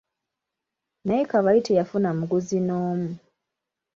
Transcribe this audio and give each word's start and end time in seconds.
Naye 1.05 1.23
Kabali 1.31 1.61
teyafuna 1.67 2.09
muguzi 2.17 2.57
n'omu. 2.61 3.09